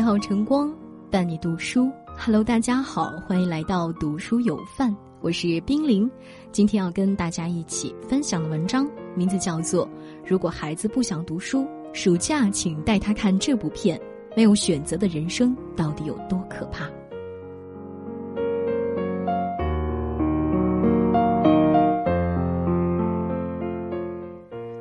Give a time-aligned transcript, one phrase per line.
[0.00, 0.74] 美好晨光
[1.10, 1.92] 伴你读书。
[2.16, 6.10] Hello，大家好，欢迎来到读书有范，我是冰凌。
[6.50, 9.86] 今天要跟大家一起分享的文章名字叫做
[10.24, 14.00] 《如果孩子不想读书，暑假请带他看这部片：
[14.34, 16.86] 没有选择的人生到底有多可怕》。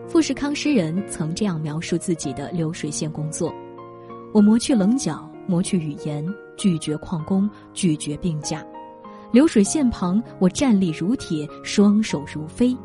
[0.07, 3.53] 富士康诗人曾这样描述自己的流水线工作。
[4.31, 6.25] 我磨去棱角，磨去语言，
[6.55, 8.63] 拒绝旷工，拒绝病假。
[9.31, 12.75] 流水线旁，我站立如铁，双手如飞。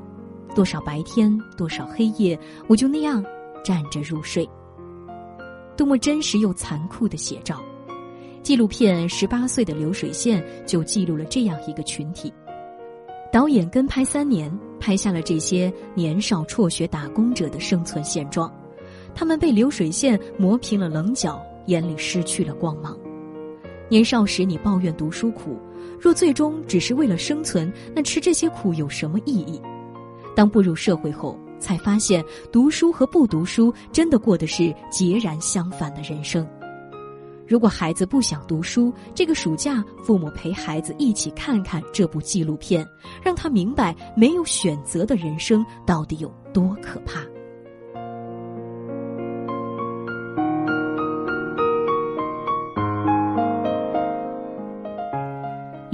[0.54, 2.38] 多少白天，多少黑夜，
[2.68, 3.24] 我就那样
[3.64, 4.48] 站着入睡。
[5.76, 7.60] 多么真实又残酷的写照！
[8.42, 12.32] 纪录片《十八岁的流水线》就记录了这样一个群体。
[13.32, 18.52] 导演跟拍三年，拍下了这些年少辍学打工者的生存现状。
[19.14, 22.98] 他们被流水线磨平了棱角，眼里失去了光芒。
[23.88, 25.58] 年少时你抱怨读书苦，
[26.00, 29.60] 若最终只是为了生存，那吃这些苦有什么意义？
[30.34, 36.46] 当步入社会后，才发现读书和不读书真的过的是截然相反的人生。
[37.46, 42.84] 如果孩子不想读书，这个暑假父母陪孩子一起看看这部纪录片，
[43.22, 47.20] 让他明白没有选择的人生到底有多可怕。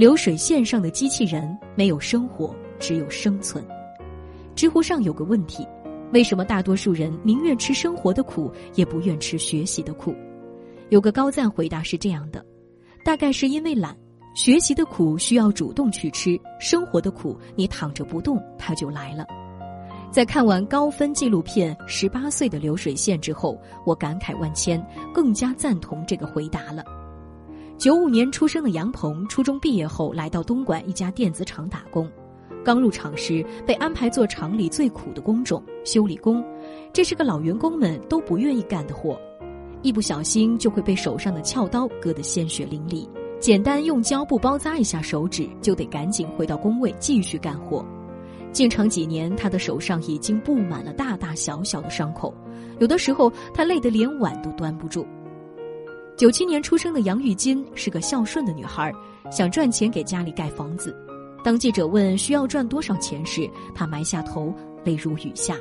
[0.01, 3.63] 流水线上的机器人没有生活，只有生存。
[4.55, 5.63] 知乎上有个问题：
[6.11, 10.15] 为什么大多数人宁愿吃生活的苦，也不愿吃学习的苦？
[10.89, 12.43] 有个高赞回答是这样的：
[13.05, 13.95] 大概是因为懒。
[14.33, 19.23] 学习的苦需要主动去吃，生活的苦你躺着不动，它就来了。
[20.11, 26.83] 在看完高分纪录片《十八岁的流水线》之后，我感慨万千，更加赞同这个回答了。
[27.81, 32.07] 九五年出生的杨鹏，初中毕业后来到东莞一家电子厂打工。
[32.63, 36.45] 刚入厂时，被安排做厂里最苦的工种——修理工。
[36.93, 39.19] 这是个老员工们都不愿意干的活，
[39.81, 43.09] 一不小心就会被手上的撬刀割得鲜血淋漓。
[43.39, 47.83] 简单用胶布包扎一下手指，就得赶紧回到工位继续干活。
[48.51, 52.31] 进厂几年，他的手上已经布满了大大小小的伤口，
[52.77, 55.03] 有的时候他累得连碗都端不住。
[56.17, 58.93] 九七年出生的杨玉金是个孝顺的女孩，
[59.31, 60.95] 想赚钱给家里盖房子。
[61.43, 65.57] 当记者问需要赚多少钱时，她埋下头，泪如雨下。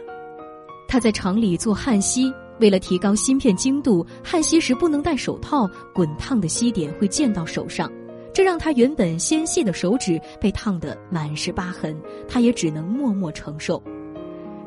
[0.87, 7.91] 她在厂里做焊锡，为了提高芯片精度，焊锡时不能戴手套，滚烫的锡点会溅到手上，
[8.35, 11.99] 这让她原本纤细的手指被烫得满是疤痕。
[12.29, 13.83] 她也只能默默承受。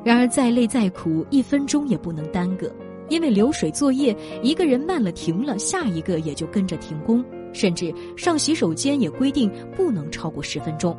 [0.03, 2.73] 然而再累再苦，一分钟也不能耽搁。
[3.09, 10.97] 因为流水作业，一个人慢了停了，下一个也就跟着停工，甚至上洗手间也规定不能超过十分钟。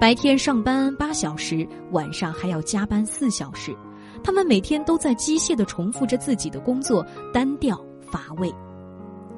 [0.00, 3.76] 白天上班八小时，晚上还要加班四小时，
[4.24, 7.04] 他们每天都在机械地重复着自己的工作，
[7.34, 8.50] 单调乏味。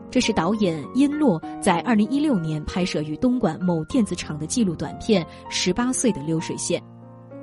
[0.09, 6.81] 这是导演殷洛在二零一六年拍摄于东莞某电子厂的记录短片《十八岁的流水线》。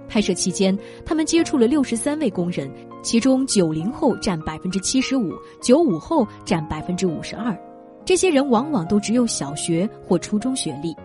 [0.09, 2.69] 拍摄期间，他们接触了六十三位工人，
[3.01, 7.57] 其中九零后占百分之七十五，九五后占百分之五十二。
[8.03, 10.95] 这些人往往都只有小学或初中学历。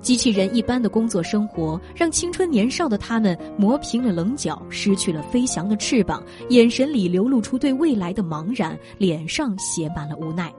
[0.00, 10.52] 机器人一般的工作生活，让青春年少的他们磨平了棱角，失去了飞翔的翅膀，眼神里流露出对未来的茫然，脸上写满了无奈。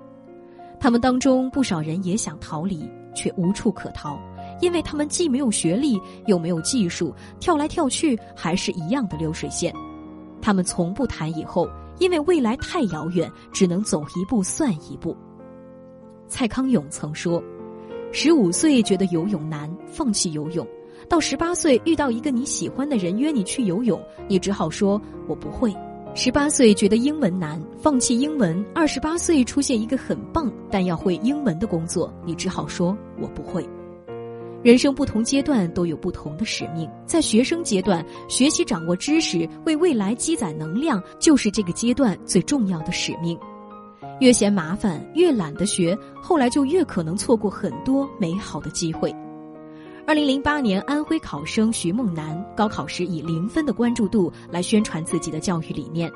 [0.78, 2.84] 他们当中不少人也想逃离，
[3.16, 4.19] 却无处可逃。
[4.62, 9.74] 因为他们既没有学历，又没有技术，跳来跳去还是一样的流水线。
[10.42, 15.16] 他们从不谈以后，因为未来太遥远，只能走一步算一步。
[16.28, 17.44] 蔡康永曾说
[18.14, 20.66] ：“十五岁觉得游泳难，放弃游泳；
[21.10, 25.75] 到十八岁遇到一个你喜欢的人约你去游泳，你只好说我不会。
[26.16, 33.68] 十八岁觉得英文难，放弃英文；二十八岁出现一个很棒但要会英文的工作，你只好说我不会。”
[34.61, 43.39] 人生不同阶段都有不同的使命，在学生阶段，学习掌握知识，为未来积攒能量，就是这个阶段最重要的使命。
[44.19, 49.15] 越嫌麻烦，越懒得学，后来就越可能错过很多美好的机会。
[50.06, 56.11] 二零零八年，安徽考生徐梦楠高考时以零分的关注度来宣传自己的教育理念，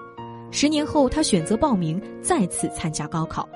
[0.51, 3.47] 十年后，他选择报名再次参加高考。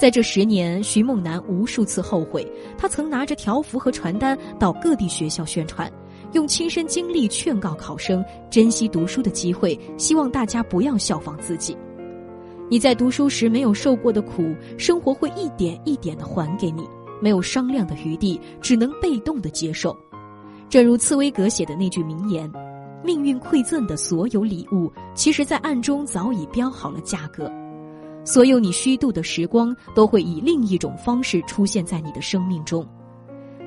[0.00, 2.50] 在这十年，徐梦楠无数次后悔。
[2.78, 5.92] 他曾拿着条幅和传单到各地学校宣传，
[6.32, 11.76] 用亲身经历劝告考生珍惜读书的机会，希望大家不要效仿自己。
[12.70, 16.88] 你在读书时没有受过的苦，生活会一点一点的还给你，
[17.20, 19.94] 没有商量的余地，只能被动的接受。
[20.70, 22.50] 正如茨威格写的那句名言
[23.04, 27.52] ：“命运馈赠的所有礼物，其实在暗中早已标好了价格。
[28.24, 32.86] 所有你虚度的时光，都会以另一种方式出现在你的生命中。”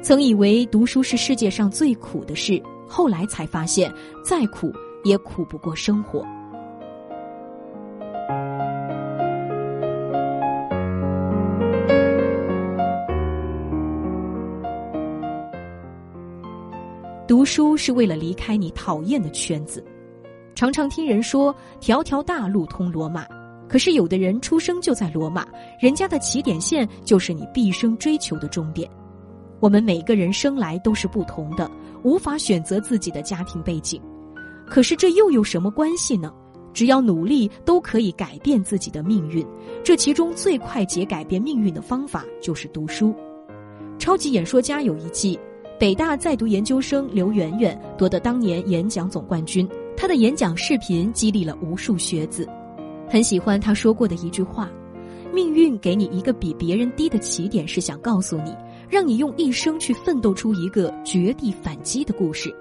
[0.02, 3.90] 曾以为读书是世界上最苦的事，后来才发现，
[4.24, 4.70] 再苦
[5.06, 6.26] 也苦不过生活。
[17.26, 19.84] 读书是为了离开你讨厌的圈子。
[20.54, 23.26] 常常听人说“条条大路通罗马”，
[23.74, 25.44] 可是有的人出生就在罗马，
[25.80, 28.88] 人家的起点线就是你毕生追求的终点。
[29.60, 31.68] 我们每个人生来都是不同的，
[32.04, 34.00] 无法选择自己的家庭背景。
[34.68, 36.32] 可是这又有什么关系呢？
[36.72, 39.44] 只要努力，都可以改变自己的命运。
[39.84, 43.12] 这其中最快捷改变命运的方法就是读书。
[43.98, 45.40] 超级演说家有一季。
[45.80, 49.68] 北大在读研究生刘媛媛夺得当年演讲总冠军，
[49.98, 52.48] 她的演讲视频激励了无数学子。
[53.10, 54.70] 很喜欢他说过的一句话
[55.34, 58.56] ：“命运给你一个比别人低的起点，是想告诉你，
[58.90, 62.54] 让你用一生去奋斗出一个绝地反击的故事。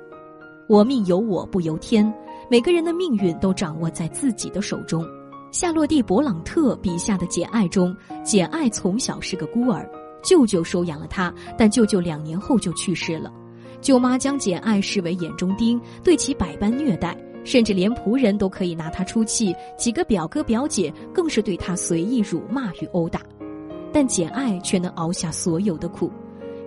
[0.68, 2.12] 我命由我不由天，
[2.50, 5.04] 每个人的命运都掌握在自己的手中。”
[5.52, 7.94] 夏洛蒂·勃朗特笔下的简爱中，
[8.24, 9.86] 简爱从小是个孤儿。
[10.22, 13.30] 舅舅收养了她，但舅舅两年后就去世了。
[13.82, 19.54] 舅妈将简爱视为眼中钉，对其百般虐待，甚至连仆人都可以拿他出气。
[19.76, 23.20] 几个表哥表姐更是对他随意辱骂与殴打。
[23.92, 26.10] 但简爱却能熬下所有的苦，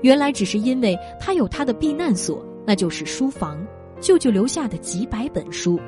[0.02, 3.66] 原来只是因为他有他的避难所，那就是书房，
[4.00, 5.80] 舅舅留下的几百本书。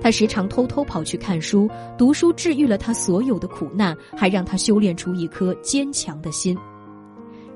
[0.00, 1.68] 他时常偷偷跑去看书，
[1.98, 6.56] 读书治愈了他所有的苦难，还让他修炼出一颗坚强的心。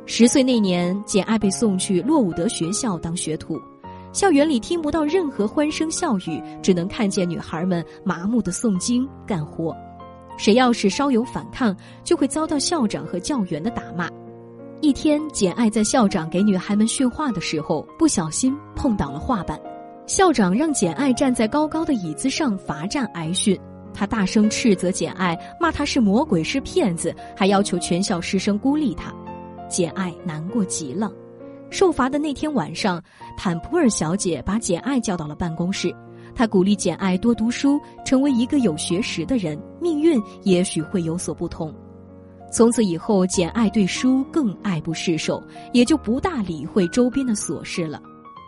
[0.05, 3.59] 十岁那年，简爱被送去洛伍德学校当学徒，
[4.15, 9.77] 校园里听不到任何欢声笑语，只能看见女孩们麻木的诵经干活。
[10.37, 14.09] 谁要是稍有反抗，就会遭到校长和教员的打骂。
[14.81, 19.61] 一天，简爱在校长给女孩们训话的时候，不小心碰倒了画板，
[20.07, 23.59] 校长让简爱站在高高的椅子上罚站挨训，
[23.93, 29.13] 他大声斥责简爱，骂她是魔鬼是骗子，还要求全校师生孤立她。
[29.69, 31.11] 简爱难过极了。
[31.75, 33.03] 受罚的那天晚上，
[33.37, 35.93] 坦普尔小姐把简爱叫到了办公室。
[36.33, 41.75] 她鼓励简爱多读书，成为一个有学识的人，命运也许会有所不同。
[42.49, 45.43] 从此以后，简爱对书更爱不释手，
[45.73, 48.01] 也就不大理会周边的琐事了。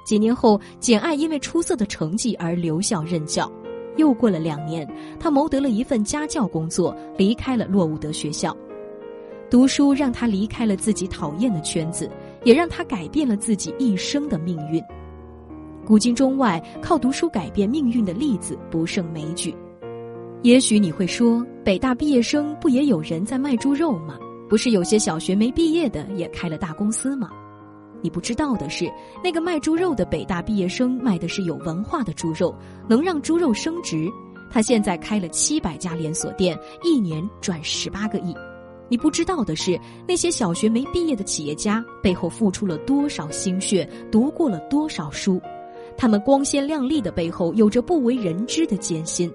[0.07, 3.51] 几年后，简爱因为出色的成绩而留校任教。
[3.97, 4.89] 又过了两年，
[5.19, 8.57] 她谋得了一份家教工作，离开了洛伍德学校。
[9.49, 12.11] 读书让他离开了自己讨厌的圈子，
[12.47, 14.81] 也让他改变了自己一生的命运。
[15.85, 19.53] 古今中外，靠读书改变命运的例子不胜枚举。
[20.43, 24.17] 也许你会说，北大毕业生不也有人在卖猪肉吗？
[24.49, 27.29] 不是有些小学没毕业的也开了大公司吗？
[28.01, 28.89] 你不知道的是，
[29.25, 32.55] 那个卖猪肉的北大毕业生卖的是有文化的猪肉，
[32.89, 34.09] 能让猪肉升值。
[34.49, 38.33] 他现在开了七百家连锁店，一年赚十八个亿。
[38.89, 45.41] 你不知道的是，那些小学没毕业的企业家背后付出了多少心血，读过了多少书，
[45.97, 49.33] 他们光鲜亮丽的背后有着不为人知的艰辛。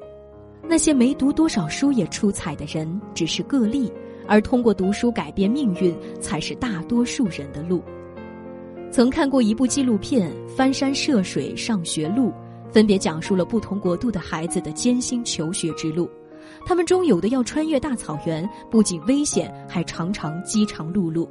[0.63, 3.91] 那些没读多少书也出彩的人只是个例，
[4.25, 7.81] 而通过读书改变命运才是大多数人的路。
[8.89, 12.29] 曾看过一部纪录片《翻山涉水上学路》，
[12.71, 16.09] 分别讲述了不同国度的孩子的艰辛求学之路。
[16.65, 21.27] 他们中有的要穿越大草原，不仅危险，还常常饥肠辘辘；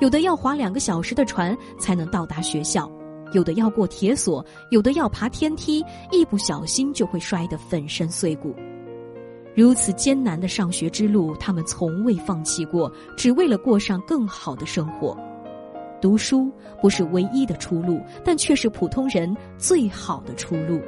[0.00, 2.90] 有的要划两个小时的船才能到达学校；
[3.32, 8.54] 有的要过铁索，有的要爬天梯，一不小心就会摔得粉身碎骨。
[9.54, 15.16] 如此艰难的上学之路，他们从未放弃过，只为了过上更好的生活。
[16.00, 20.80] 读书不是唯一的出路，但却是普通人最好的出路。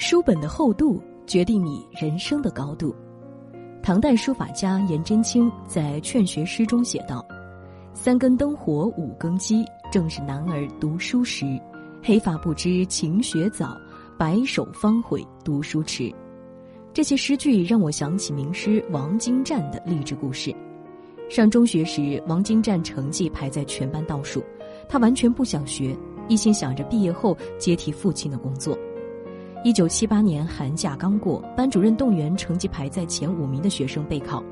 [0.00, 2.96] 书本的厚度决定你人生的高度。
[3.82, 7.22] 唐代书法家颜真卿在《劝学诗》中写道
[7.92, 11.44] ：“三更灯火五更鸡，正是男儿读书时。
[12.02, 13.78] 黑发不知勤学早，
[14.18, 16.10] 白首方悔读书迟。”
[16.94, 20.50] 这些诗句让我想起名师王金湛的励志故事。
[21.28, 24.42] 上中学时，王金战成绩排在全班倒数，
[24.88, 25.94] 他完全不想学，
[26.26, 28.74] 一心想着毕业后接替父亲的工作。
[29.62, 34.42] 一九七八年寒假刚过，班主任动员成绩排在前五名的学生备考。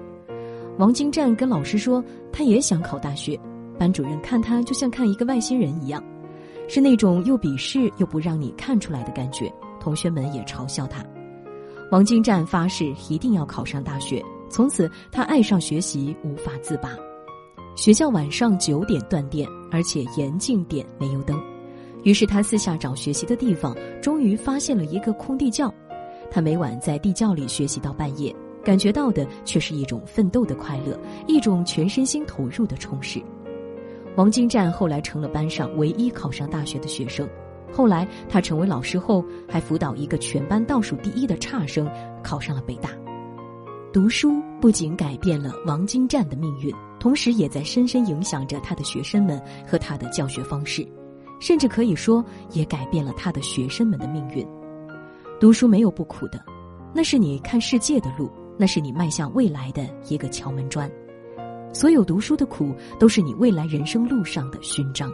[0.76, 3.38] 王金战跟老师说，他也想考大学。
[3.78, 6.02] 班主任看他就像看一个外星人一样，
[6.68, 9.50] 是那种又鄙视又不让你看出来的感觉。
[9.80, 11.02] 同学们也嘲笑他。
[11.90, 16.90] 王金战发誓一定要考上大学，从此他爱上学习，无法自拔。
[17.76, 21.40] 学校晚上九点断电，而且严禁点煤油灯。
[22.04, 25.72] 于是他私下找学习的地方，终于发现了一个空地窖。
[26.30, 33.20] 他每晚在地窖里学习到半夜，感觉到的却是一种奋斗的快乐，一种全身心投入的充实。
[34.16, 37.28] 王金战后来成了班上唯一考上大学的学生。
[37.70, 41.88] 后来他成为老师后，还辅导一个全班倒数第一的差生
[42.22, 42.90] 考上了北大。
[43.92, 50.86] 读书不仅改变了王金战的命运，同时也在深深影响着他的学生们和他的教学方式。
[51.40, 54.46] 甚至可以说，也改变了他的学生们的命运。
[55.40, 56.44] 读书没有不苦的，
[56.94, 60.90] 那是你看世界的路，那是你迈向未来的一个敲门砖。
[61.72, 65.12] 所有读书的苦，都是你未来人生路上的勋章。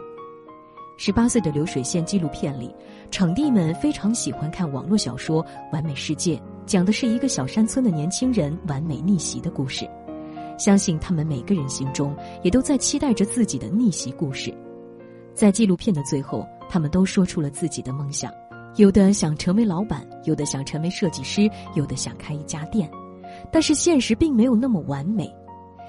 [0.97, 2.73] 十八岁的流水线纪录片里，
[3.11, 9.85] 场地们非常喜欢看网络小说《完美世界》，讲的是一个小山村的年轻人完美逆袭的故事。
[10.57, 14.51] 相信他们每个人心中也都在期待着自己的逆袭故事。
[15.35, 18.31] 在纪录片的最后，他们都说出了自己的梦想，
[18.77, 22.89] 有的想成为老板，有的想成为设计师，有的想开一家店。
[23.51, 25.29] 但是现实并没有那么完美，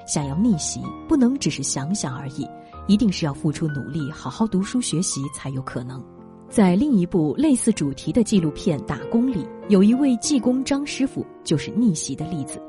[0.04, 2.44] 想要逆袭，不能只是想想而已，
[2.88, 6.04] 一定是要付出努力，好好读书学习才有可能。
[6.48, 12.60] 在另一部类似主题的纪录片《打工》里，有一位技工张师傅就是逆袭的例子。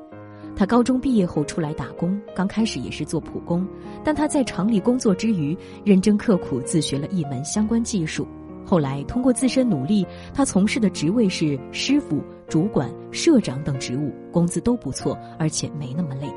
[0.58, 3.64] 他高中毕业后出来打工，刚开始也是做普工，
[4.04, 8.28] 但他在厂里工作之余，认真刻苦自学了一门相关技术。
[8.66, 16.28] 后来通过自身努力，他从事的职位是师傅、主管、社长等职务，工资都不错，而且没那么累。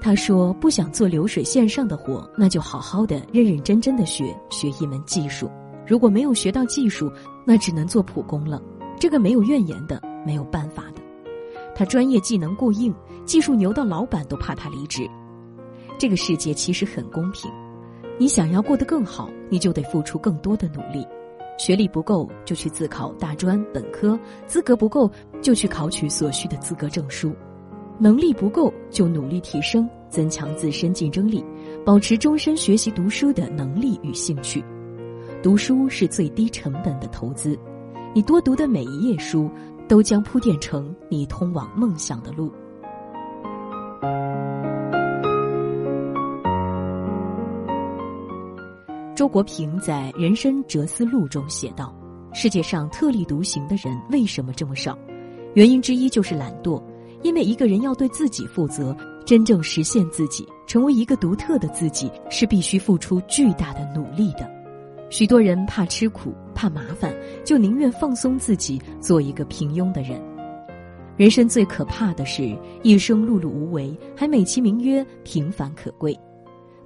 [0.00, 5.50] 他说：“不想做流水线上的活，那就好好的、认认真真的学学一门技术。
[5.84, 7.10] 如果没有学到技术，
[7.44, 8.62] 那只能做普工了。
[9.00, 11.02] 这个没有怨言的，没有办法的。
[11.74, 12.94] 他专业技能过硬。”
[13.26, 15.02] 技术牛到老板都怕他离职，
[15.98, 17.50] 这个世界其实很公平。
[18.18, 21.04] 你想要过得更好，你就得付出更多的努力。
[21.58, 25.10] 学历不够就去自考大专、本科，资格不够
[25.42, 27.34] 就去考取所需的资格证书。
[27.98, 31.44] 能力不够就努力提升，增强自身竞争力，
[31.84, 34.64] 保持终身学习读书的能力与兴趣。
[35.42, 37.58] 读书是最低成本的投资，
[38.14, 39.50] 你多读的每一页书，
[39.88, 42.52] 都将铺垫成你通往梦想的路。
[49.14, 51.94] 周国平在《人生哲思录》中写道
[52.34, 54.96] ：“世界上特立独行的人为什么这么少？
[55.54, 56.82] 原因之一就是懒惰。
[57.22, 58.94] 因为一个人要对自己负责，
[59.24, 64.48] 真正实现自己，成为一个独特的自己，是必须付出巨大的努力的。
[65.10, 70.20] 许多人怕吃苦、怕麻烦，就宁愿放松自己，做一个平庸的人。
[71.16, 76.18] 人生最可怕的是一生碌碌无为，还美其名曰平凡可贵。”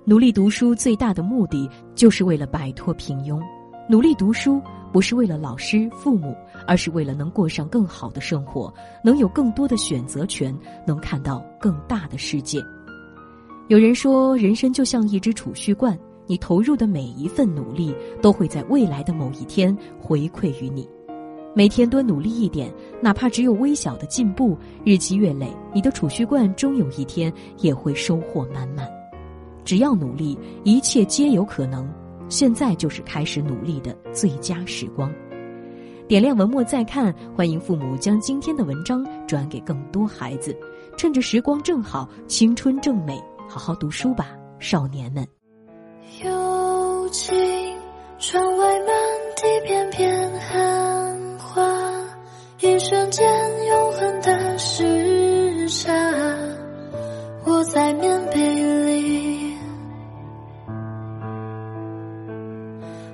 [0.06, 3.40] 努力读书最大的目的，就是为了摆脱平庸。
[3.88, 6.34] 努力读书不是为了老师、父母，
[6.66, 8.72] 而是为了能过上更好的生活，
[9.04, 10.56] 能有更多的选择权，
[10.86, 12.58] 能看到更大的世界。
[13.68, 20.88] 有人说，人生就像一只储蓄罐，你投入的每一份努力，都会在未来的某一天回馈于你。
[21.54, 28.88] 每天多努力一点，哪怕只有微小的进步，日积月累，你的储蓄罐终有一天也会收获满满。
[29.64, 31.88] 只要努力，一切皆有可能。
[32.28, 35.12] 现在就是开始努力的最佳时光。
[36.06, 40.56] 点亮文末再看，欢迎父母将今天的文章转给更多孩子。
[40.96, 45.26] 趁着时光正好，青春正美，好好读书吧，少年们。
[46.22, 47.34] 幽静，
[48.18, 48.88] 窗外满
[49.36, 50.19] 地片片，
[52.80, 53.30] 瞬间
[53.66, 55.92] 永恒的时差。
[57.44, 58.40] 我在棉被
[58.86, 59.54] 里。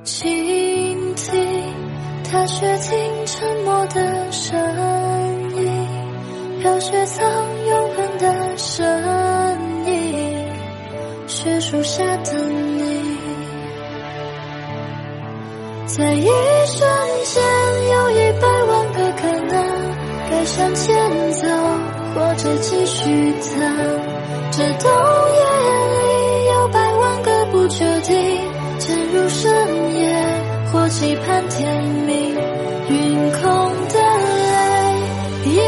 [0.05, 1.75] 倾听
[2.23, 4.57] 踏雪听沉默的声
[5.57, 5.89] 音，
[6.61, 7.27] 飘雪藏
[7.67, 8.87] 永恒的身
[9.87, 10.49] 影，
[11.27, 13.19] 雪树下的你，
[15.87, 16.29] 在一
[16.67, 16.89] 瞬
[20.57, 21.47] 向前走，
[22.15, 24.01] 或者继续等。
[24.51, 24.91] 这冬
[25.35, 25.41] 夜
[25.93, 28.17] 里有百万个不确定，
[28.79, 29.53] 潜入深
[29.95, 30.17] 夜
[30.73, 32.35] 或期盼天明。
[32.89, 33.43] 云空
[33.91, 34.01] 的
[34.41, 35.61] 泪，一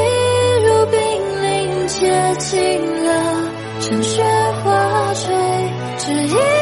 [0.64, 0.97] 如冰
[1.42, 3.11] 凌结晶了
[3.80, 4.23] 成雪
[4.64, 5.35] 花坠。
[5.99, 6.58] 只一。